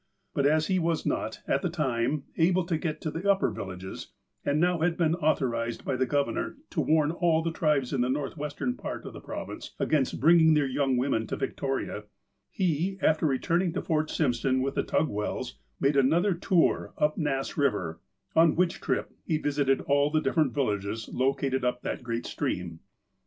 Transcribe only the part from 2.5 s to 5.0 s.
to get to the upper villages, and now had